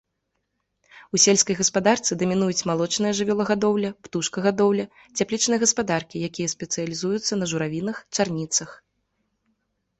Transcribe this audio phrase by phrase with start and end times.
[1.15, 4.85] У сельскай гаспадарцы дамінуюць малочная жывёлагадоўля, птушкагадоўля,
[5.21, 8.69] цяплічныя гаспадаркі, якія спецыялізуюцца на журавінах, чарніцах.